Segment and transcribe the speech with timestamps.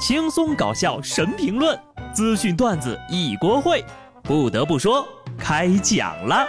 [0.00, 1.78] 轻松搞笑神评论，
[2.14, 3.84] 资讯段子一锅烩。
[4.22, 5.06] 不得不说，
[5.38, 6.48] 开讲了。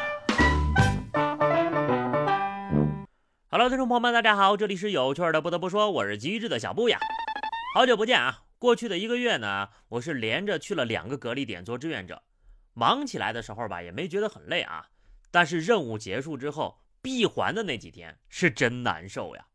[3.50, 5.42] Hello，听众朋友们，大家好，这里是有趣的。
[5.42, 6.98] 不得不说，我是机智的小布呀。
[7.76, 8.44] 好久不见啊！
[8.58, 12.24] 过去的一个月呢，我是连着去了两个隔离点做志愿者。
[12.74, 14.86] 忙起来的时候吧，也没觉得很累啊。
[15.29, 19.48] 但是任务结束之后，闭环的那几天是真难受呀。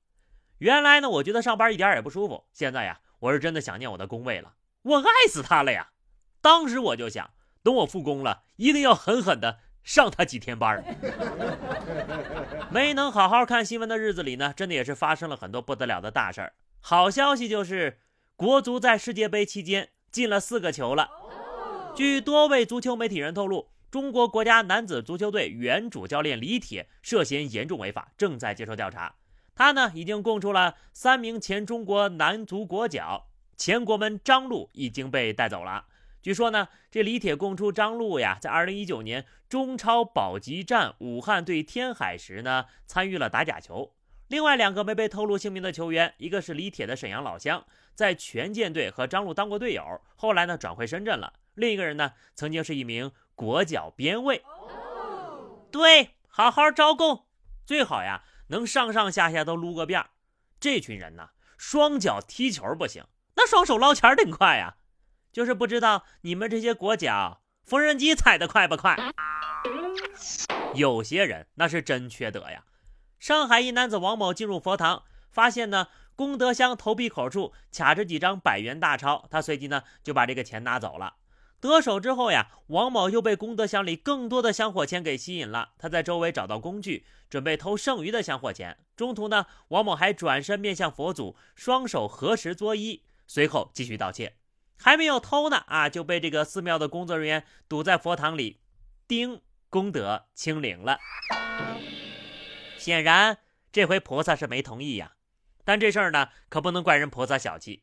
[0.59, 2.45] 原来呢，我觉得上班一点也不舒服。
[2.53, 5.91] 现在呀，我是真的想念我的工位了，我爱死他了呀！
[6.41, 7.31] 当时我就想，
[7.63, 10.85] 等我复工了，一定要狠狠的上他几天班。
[12.71, 16.53] 没能好好看新闻的日子里呢，真的也是发生了很多不得了的大事儿。
[16.81, 18.01] 好消息就是，
[18.37, 21.11] 国足在世界杯期间进了四个球了。
[21.95, 29.15] 据多位足球媒体人透露，中国国家男子足球队原主教练李铁涉嫌严重违法，正在接受调查。
[29.57, 35.87] 他呢，已经供出了三名前中国男足国脚，前国门张路已经被带走了。
[36.23, 43.95] 据说呢，这李铁供出张路呀，在二零一九年中超保级战武汉对天海时呢，参与了打假球。
[44.29, 47.65] 另外两个没被透露姓名的球员，一个是李铁的沈阳老乡，
[47.95, 51.33] 在权健队和张路当过队友，后来呢转回深圳了。
[51.55, 54.43] 另一个人呢，曾经是一名国脚边卫。
[55.71, 57.25] 对，好好招供，
[57.65, 58.25] 最好呀。
[58.49, 60.05] 能上上下下都撸个遍，
[60.61, 63.05] 这群人呢，双脚踢球不行，
[63.37, 64.77] 那双手捞钱挺快呀。
[65.33, 68.97] 就是不知道你们这些国脚缝纫机踩得快不快？
[70.75, 72.65] 有些人那是真缺德呀。
[73.19, 81.17] 上海一男子王某进入佛堂，发现呢功德箱头闭口处卡着几张百元大钞，他随即呢就把这个钱拿走了。
[81.61, 85.71] 得手之后呀，王某又被功德箱里更多的香火钱给吸引了。
[85.79, 88.79] 他在周围找到工具，准备偷剩余的香火钱。
[88.95, 94.37] 中途呢，王某还转身面向佛祖，双手合十作揖，随后继续盗窃。
[94.79, 98.61] 还没有偷呢，啊，就被这个寺庙的工作人员堵在佛堂里，
[99.09, 99.41] 叮，
[99.71, 100.99] 功德清零了。
[102.77, 103.39] 显然，
[103.73, 105.15] 这回菩萨是没同意呀。
[105.65, 107.83] 但这事儿呢，可不能怪人菩萨小气。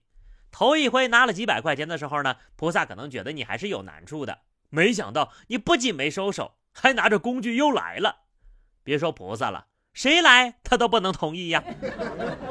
[0.54, 4.42] 头一回拿了几百块钱的时候呢，菩萨可能觉得你还是有难处的。
[4.70, 8.22] 没想到你不仅没收手，还拿着工具又来了。
[8.84, 11.64] 别说菩萨了，谁来他都不能同意呀。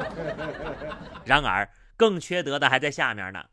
[1.23, 3.45] 然而更缺德的还在下面呢。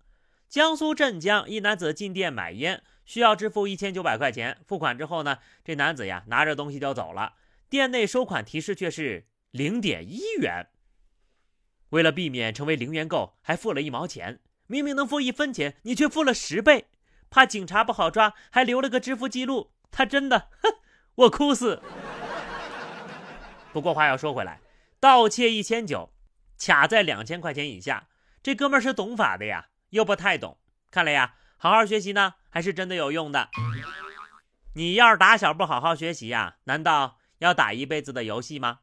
[0.49, 4.59] 江苏镇江一男子进店买烟，需要支付一千九百块钱。
[4.67, 7.35] 付款之后呢，这男子呀拿着东西就走了，
[7.69, 10.67] 店内收款提示却是零点一元。
[11.91, 14.41] 为了避免成为零元购，还付了一毛钱。
[14.67, 16.87] 明明能付一分钱，你却付了十倍，
[17.29, 19.73] 怕警察不好抓，还留了个支付记录。
[19.91, 20.71] 他真的，哼，
[21.17, 21.83] 我哭死。
[23.73, 24.61] 不过话要说回来，
[25.01, 26.13] 盗窃一千九，
[26.59, 28.07] 卡在两千块钱以下，
[28.43, 30.59] 这哥们是懂法的呀，又不太懂。
[30.91, 33.51] 看来呀，好好学习呢，还是真的有用的。
[34.75, 38.79] 你要是打小不好好学习呀，难道要打一辈子的游戏吗？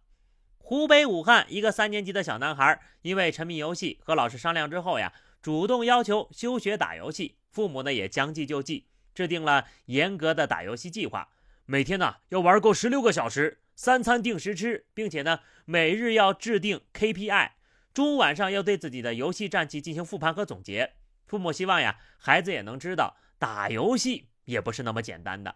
[0.67, 7.37] 湖北武汉一个三年级的小男孩，因为沉迷游戏，和老师商量之后呀，主动要求休学打游戏。
[7.49, 8.85] 父母呢也将计就计，
[9.15, 11.29] 制定了严格的打游戏计划，
[11.65, 17.51] 每天呢要玩够十六个小时，三餐定时吃，并且呢每日要制定 KPI，
[17.93, 20.95] 中午晚上要对自己的游戏战绩进行复盘和总结。
[21.25, 25.55] 父母希望呀，孩子也能知道打游戏也不是那么简单的。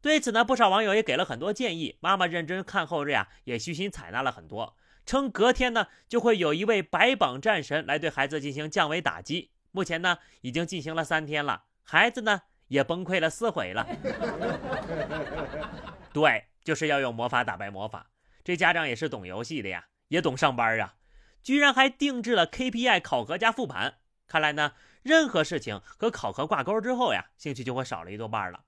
[0.00, 1.96] 对此呢，不少网友也给了很多建议。
[2.00, 9.50] 妈妈认真看后日呀，也虚心采纳了很多，称隔天呢就会有一位白榜战神来对孩子进行降维打击。
[9.72, 13.86] 目前呢已经进行了三天了，孩子呢也崩溃了四回了。
[16.12, 18.10] 对，就是要用魔法打败魔法。
[18.44, 20.94] 这家长也是懂游戏的呀，也懂上班啊，
[21.42, 23.96] 居然还定制了 KPI 考核加复盘。
[24.26, 24.72] 看来呢，
[25.02, 28.60] 任何事情和考核挂钩之后呀，兴趣就会少了一多半了。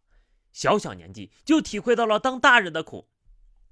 [0.52, 3.08] 小小年纪就体会到了当大人的苦，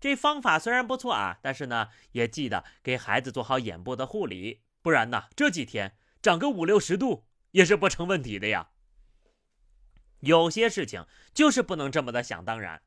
[0.00, 8.70] 这方法虽然不错啊，但是呢，也记得给孩子做好眼部的护理，不然呢，这几天长个五六十度也是不成问题的呀。
[10.20, 12.82] 有些事情就是不能这么的想当然。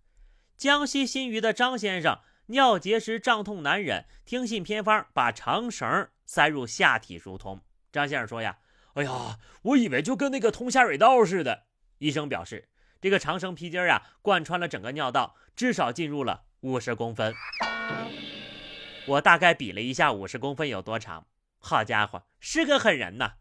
[0.57, 7.61] 江西新余的张先生尿结石胀痛难忍，听信偏方把长绳塞入下体疏通。
[7.91, 8.59] 张先生说呀
[8.95, 11.65] ：“哎呀，我以为就跟那个通下水道似的。”
[11.99, 12.70] 医生表示。
[13.01, 17.33] 这个长绳皮筋啊，贯穿了整个尿道，至少进入了五十公分。
[19.07, 21.25] 我大概比了一下，五十公分有多长。
[21.57, 23.33] 好家伙，是个狠人呐！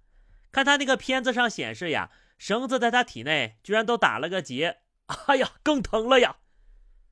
[0.51, 4.79] 看他那个片子上显示呀，绳子在他体内居然都打了个结。
[5.27, 6.37] 哎呀，更疼了呀！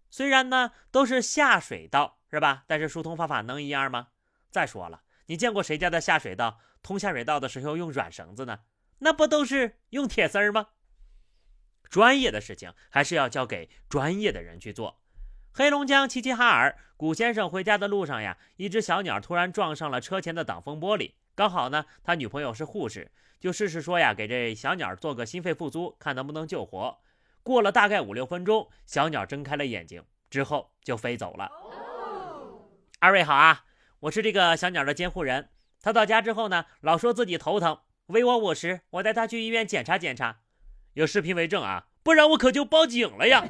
[0.09, 2.65] 虽然呢都是下水道是吧？
[2.67, 4.09] 但是疏通方法能一样吗？
[4.50, 8.61] 再说了，你见过谁家的下水道通下水道的时候用软绳子呢？
[9.00, 10.69] 那不都是用铁丝儿吗？
[11.88, 15.00] 专业的事情还是要交给专业的人去做。
[15.52, 21.12] 黑龙江齐齐哈尔，古先生回家的路上呀，一只小鸟突然撞上了车前的挡风玻璃。
[21.35, 26.99] 刚好呢，他女朋友是护士，就试试说呀，给这小鸟做个心肺复苏，看能不能救活。
[27.43, 31.50] 过了大概五六分钟，小鸟睁开了眼睛，之后就飞走了。
[33.00, 33.64] 二位好啊，
[34.00, 35.49] 我是这个小鸟的监护人。
[35.81, 40.40] 他到家之后呢，老说自己头疼，喂我五十，我带他去医院检查检查。
[40.99, 43.45] 有视频为证啊，不然我可就报警了呀！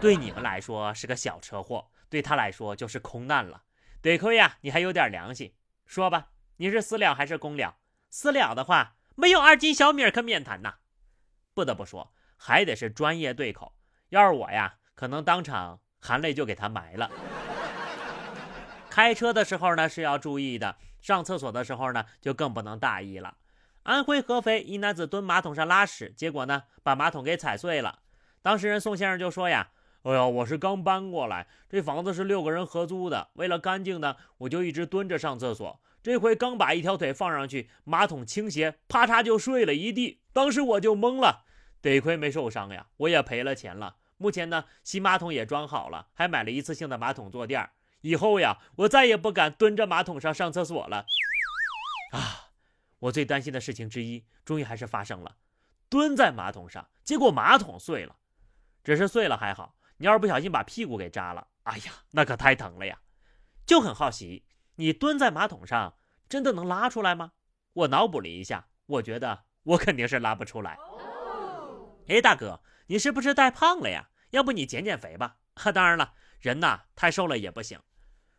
[0.00, 3.64] 对你们来说是个小车祸，对他来说就是空难了。
[4.00, 5.52] 得亏呀，你还有点良心。
[5.86, 6.28] 说吧，
[6.58, 7.78] 你是私了还是公了？
[8.10, 10.76] 私了的话，没有二斤小米可免谈呐。
[11.52, 13.74] 不得不说，还得是专业对口。
[14.10, 17.10] 要是我呀，可能当场含泪就给他埋了。
[18.88, 23.36] 开车的时候呢是要注意的，上厕所的时候呢就更不能大意了。
[23.88, 28.00] 安徽合肥一男子蹲马桶上拉屎，结果呢把马桶给踩碎了。
[28.42, 29.70] 当事人宋先生就说呀
[30.04, 35.80] ：“哎呀，我是刚搬过来，这房子是六个人合租的，为了干净呢，我就一直蹲着上厕所。
[36.02, 40.20] 这回刚把一条腿放上去，马桶倾斜，啪嚓就碎了一地。
[40.34, 41.46] 当时我就懵了，
[41.80, 43.96] 得亏没受伤呀，我也赔了钱了。
[44.18, 47.70] 目前呢，新马桶也装好了，还买了一次性的马桶坐垫儿。
[48.02, 51.06] 以后呀，我再也不敢蹲着马桶上上厕所了。”
[52.98, 53.00] 啊。
[53.00, 55.36] 我最担心的事情之一，终于还是发生了。
[55.88, 58.16] 蹲在马桶上，结果马桶碎了。
[58.82, 63.00] 只是碎了还好，你要是不小心把屁股给扎了，哎呀，那可太疼了呀！
[63.66, 64.44] 就很好奇，
[64.76, 65.96] 你蹲在马桶上，
[66.28, 67.32] 真的能拉出来吗？
[67.72, 70.78] 我脑补了一下，我觉得我肯定是拉不出来。
[72.08, 74.10] 哎，大哥，你是不是太胖了呀？
[74.30, 75.36] 要不你减减肥吧？
[75.54, 77.80] 哈 当然了，人呐，太瘦了也不行。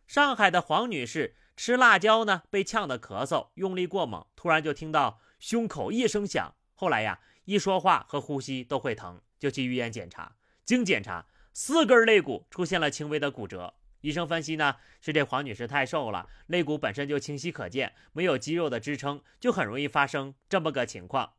[0.06, 1.36] 上海的黄女士。
[1.62, 6.54] 吃辣椒呢，被呛得咳嗽，用力过猛，突然就听到胸口一声响。
[6.72, 10.36] 后来呀，一说话和呼吸都会疼，就去医院检查。
[10.64, 13.74] 经检查，四根肋骨出现了轻微的骨折。
[14.00, 21.34] 医生分析呢，是这黄女士太瘦了，肋骨本身就清晰可见，没有肌肉的支撑，就很容易发生这么个情况。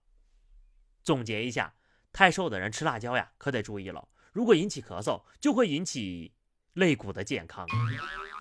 [1.02, 1.74] 总结一下，
[2.14, 4.08] 太瘦的人吃辣椒呀，可得注意了。
[4.32, 6.36] 如果引起咳嗽，就会引起
[6.74, 7.66] 肋骨的健康。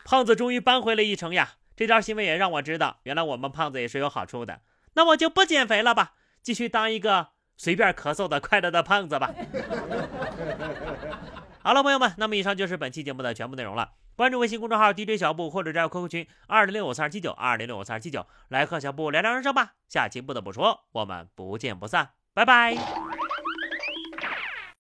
[0.05, 1.57] 胖子终于扳回了一城呀！
[1.81, 4.61] 这条新闻也让我知道，原来我们胖子也是有好处的。
[4.93, 6.13] 那我就不减肥了吧，
[6.43, 9.31] 继续当一个随便咳嗽的快乐的胖子吧。
[11.63, 13.93] 好了，朋友们，那么以上就是本期节目的全部内容了。
[14.15, 19.73] 关注微信公众号 DJ 小布，或者加入 QQ 群二零六五三二七九二零六五三二七九，来和小布聊聊人生吧。
[19.89, 22.77] 下期不得不说，我们不见不散，拜拜。